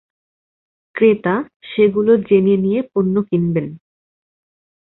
[0.95, 1.35] ক্রেতা
[1.65, 3.67] সেগুলো জেনে নিয়ে পণ্য কিনবেন।